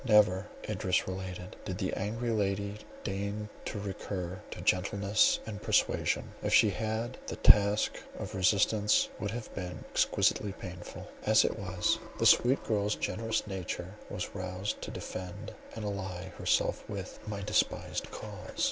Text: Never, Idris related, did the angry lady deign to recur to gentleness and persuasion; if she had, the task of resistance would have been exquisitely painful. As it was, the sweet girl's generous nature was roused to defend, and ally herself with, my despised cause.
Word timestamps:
Never, 0.03 0.47
Idris 0.67 1.07
related, 1.07 1.57
did 1.63 1.77
the 1.77 1.93
angry 1.93 2.31
lady 2.31 2.79
deign 3.03 3.49
to 3.65 3.79
recur 3.79 4.41
to 4.49 4.59
gentleness 4.61 5.37
and 5.45 5.61
persuasion; 5.61 6.31
if 6.41 6.51
she 6.51 6.71
had, 6.71 7.19
the 7.27 7.35
task 7.35 8.01
of 8.17 8.33
resistance 8.33 9.09
would 9.19 9.29
have 9.29 9.53
been 9.53 9.83
exquisitely 9.91 10.53
painful. 10.53 11.05
As 11.23 11.45
it 11.45 11.59
was, 11.59 11.99
the 12.17 12.25
sweet 12.25 12.63
girl's 12.63 12.95
generous 12.95 13.45
nature 13.45 13.93
was 14.09 14.33
roused 14.33 14.81
to 14.81 14.89
defend, 14.89 15.53
and 15.75 15.85
ally 15.85 16.29
herself 16.29 16.83
with, 16.89 17.19
my 17.27 17.41
despised 17.41 18.09
cause. 18.09 18.59